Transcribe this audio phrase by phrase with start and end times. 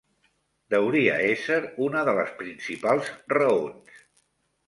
[0.73, 1.57] Deuria ésser
[1.89, 4.01] una de les principals raons.